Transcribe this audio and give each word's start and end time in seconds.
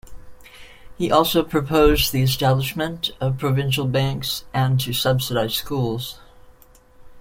He 0.97 1.11
also 1.11 1.43
proposed 1.43 2.11
the 2.11 2.23
establishment 2.23 3.11
of 3.21 3.37
provincial 3.37 3.85
banks 3.85 4.45
and 4.51 4.79
to 4.79 4.93
subsidize 4.93 5.53
schools. 5.53 6.19